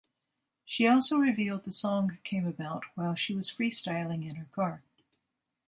[0.65, 4.81] She also revealed the song came about while she was freestyling in her car.